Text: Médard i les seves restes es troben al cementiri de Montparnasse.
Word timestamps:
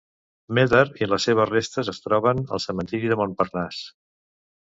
Médard 0.59 0.95
i 1.01 1.07
les 1.09 1.27
seves 1.27 1.49
restes 1.51 1.91
es 1.93 2.01
troben 2.05 2.41
al 2.57 2.63
cementiri 2.65 3.11
de 3.13 3.21
Montparnasse. 3.23 3.87